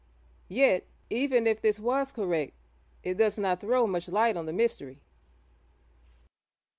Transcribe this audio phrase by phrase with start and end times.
[0.49, 2.53] Yet, even if this was correct,
[3.03, 4.99] it does not throw much light on the mystery.